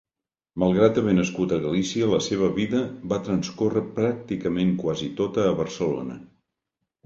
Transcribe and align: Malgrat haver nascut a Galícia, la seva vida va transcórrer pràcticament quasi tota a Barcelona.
Malgrat 0.61 0.95
haver 1.01 1.11
nascut 1.17 1.53
a 1.57 1.59
Galícia, 1.65 2.07
la 2.15 2.21
seva 2.29 2.49
vida 2.57 2.81
va 3.13 3.21
transcórrer 3.29 3.87
pràcticament 4.01 4.75
quasi 4.83 5.15
tota 5.23 5.49
a 5.49 5.57
Barcelona. 5.65 6.21